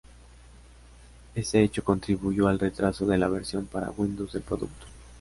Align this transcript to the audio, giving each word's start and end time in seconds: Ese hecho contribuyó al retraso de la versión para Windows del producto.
Ese 1.35 1.61
hecho 1.61 1.83
contribuyó 1.83 2.47
al 2.47 2.57
retraso 2.57 3.05
de 3.05 3.19
la 3.19 3.27
versión 3.27 3.67
para 3.67 3.91
Windows 3.91 4.33
del 4.33 4.41
producto. 4.41 4.87